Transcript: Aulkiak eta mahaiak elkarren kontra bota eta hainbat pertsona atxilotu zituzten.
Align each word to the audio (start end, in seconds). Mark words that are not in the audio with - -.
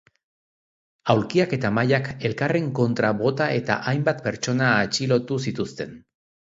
Aulkiak 1.13 1.53
eta 1.59 1.71
mahaiak 1.79 2.09
elkarren 2.31 2.73
kontra 2.81 3.13
bota 3.23 3.53
eta 3.61 3.79
hainbat 3.93 4.27
pertsona 4.29 4.75
atxilotu 4.89 5.43
zituzten. 5.49 5.99